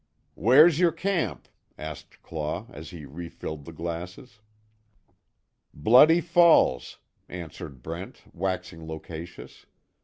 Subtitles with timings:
[0.35, 1.47] "Wher's yer camp?"
[1.77, 4.39] asked Claw, as he refilled the glasses.
[5.75, 6.97] "Bloody Falls,"
[7.29, 9.67] answered Brent, waxing loquacious.